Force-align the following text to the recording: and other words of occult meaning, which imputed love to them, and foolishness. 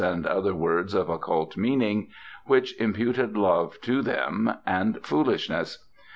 and 0.03 0.25
other 0.25 0.55
words 0.55 0.95
of 0.95 1.09
occult 1.09 1.55
meaning, 1.55 2.07
which 2.47 2.73
imputed 2.81 3.37
love 3.37 3.79
to 3.81 4.01
them, 4.01 4.51
and 4.65 4.97
foolishness. 5.05 5.87